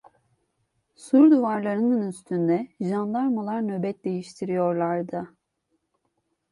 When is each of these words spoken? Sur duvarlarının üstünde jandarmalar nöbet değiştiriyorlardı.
Sur 0.95 1.31
duvarlarının 1.31 2.07
üstünde 2.09 2.67
jandarmalar 2.81 3.61
nöbet 3.67 4.05
değiştiriyorlardı. 4.05 5.33